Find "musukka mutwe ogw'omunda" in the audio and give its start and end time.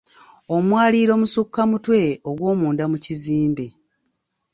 1.21-2.83